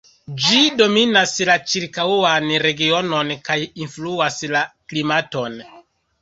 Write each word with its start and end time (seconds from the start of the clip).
Ĝi 0.43 0.59
dominas 0.77 1.33
la 1.49 1.57
ĉirkaŭan 1.73 2.47
regionon 2.63 3.35
kaj 3.51 3.59
influas 3.85 4.41
la 4.57 4.65
klimaton. 4.73 5.61